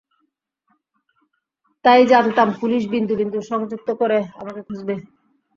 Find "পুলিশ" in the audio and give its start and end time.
2.61-2.83